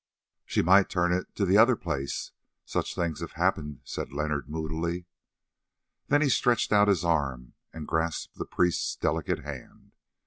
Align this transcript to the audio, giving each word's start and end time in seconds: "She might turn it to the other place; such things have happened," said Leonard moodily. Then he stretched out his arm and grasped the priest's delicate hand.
"She 0.47 0.63
might 0.63 0.89
turn 0.89 1.13
it 1.13 1.35
to 1.35 1.45
the 1.45 1.59
other 1.59 1.75
place; 1.75 2.31
such 2.65 2.95
things 2.95 3.19
have 3.19 3.33
happened," 3.33 3.81
said 3.83 4.11
Leonard 4.11 4.49
moodily. 4.49 5.05
Then 6.07 6.23
he 6.23 6.29
stretched 6.29 6.73
out 6.73 6.87
his 6.87 7.05
arm 7.05 7.53
and 7.71 7.87
grasped 7.87 8.39
the 8.39 8.45
priest's 8.47 8.95
delicate 8.95 9.45
hand. 9.45 9.91